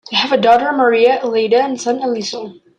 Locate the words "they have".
0.09-0.31